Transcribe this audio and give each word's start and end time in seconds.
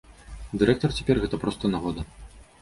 Дырэктар 0.63 0.95
цяпер, 1.01 1.15
гэта 1.25 1.39
проста 1.45 1.73
нагода. 1.75 2.01